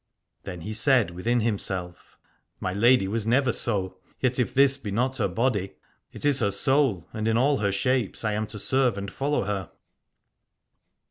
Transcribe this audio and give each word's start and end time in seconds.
Then 0.45 0.61
he 0.61 0.73
said 0.73 1.11
within 1.11 1.41
himself: 1.41 2.17
My 2.59 2.73
lady 2.73 3.07
was 3.07 3.27
never 3.27 3.53
so: 3.53 3.99
yet 4.19 4.39
if 4.39 4.51
this 4.51 4.75
be 4.79 4.89
not 4.89 5.17
her 5.17 5.27
body 5.27 5.75
it 6.11 6.25
is 6.25 6.39
her 6.39 6.49
soul, 6.49 7.07
and 7.13 7.27
in 7.27 7.37
all 7.37 7.57
her 7.59 7.71
shapes 7.71 8.25
I 8.25 8.33
am 8.33 8.47
to 8.47 8.57
serve 8.57 8.97
and 8.97 9.11
follow 9.11 9.43
her. 9.43 9.69